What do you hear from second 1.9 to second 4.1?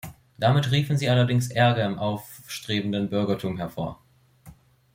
aufstrebenden Bürgertum hervor.